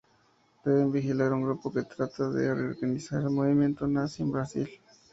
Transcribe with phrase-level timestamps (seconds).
[0.65, 4.67] Deben vigilar a un grupo que trata de reorganizar el movimiento nazi en Brasil.